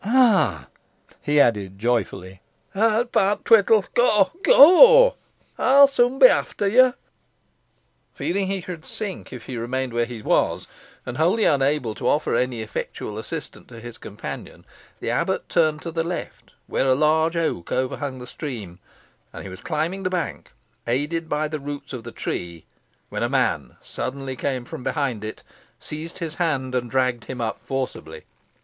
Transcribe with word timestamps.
Ha!" 0.03 0.65
he 1.21 1.39
added, 1.39 1.77
joyfully, 1.77 2.41
"Ey'n 2.75 3.07
found 3.09 3.45
t' 3.45 3.53
thwittle. 3.53 3.85
Go 3.93 4.31
go. 4.43 5.13
Ey'n 5.59 5.87
soon 5.87 6.17
be 6.17 6.25
efter 6.25 6.67
ye." 6.67 6.93
Feeling 8.11 8.47
he 8.47 8.61
should 8.61 8.83
sink 8.83 9.31
if 9.31 9.45
he 9.45 9.57
remained 9.57 9.93
where 9.93 10.07
he 10.07 10.23
was, 10.23 10.65
and 11.05 11.17
wholly 11.17 11.43
unable 11.43 11.93
to 11.93 12.07
offer 12.09 12.33
any 12.33 12.63
effectual 12.63 13.19
assistance 13.19 13.67
to 13.67 13.79
his 13.79 13.99
companion, 13.99 14.65
the 14.99 15.11
abbot 15.11 15.47
turned 15.47 15.83
to 15.83 15.91
the 15.91 16.03
left, 16.03 16.53
where 16.65 16.87
a 16.89 16.95
large 16.95 17.35
oak 17.37 17.71
overhung 17.71 18.17
the 18.17 18.25
stream, 18.25 18.79
and 19.31 19.43
he 19.43 19.49
was 19.49 19.61
climbing 19.61 20.01
the 20.01 20.09
bank, 20.09 20.51
aided 20.87 21.29
by 21.29 21.47
the 21.47 21.59
roots 21.59 21.93
of 21.93 22.03
the 22.03 22.11
tree, 22.11 22.65
when 23.09 23.21
a 23.21 23.29
man 23.29 23.75
suddenly 23.81 24.35
came 24.35 24.65
from 24.65 24.83
behind 24.83 25.23
it, 25.23 25.43
seized 25.79 26.17
his 26.17 26.33
hand, 26.41 26.73
and 26.73 26.89
dragged 26.89 27.25
him 27.25 27.39
up 27.39 27.61
forcibly. 27.61 28.23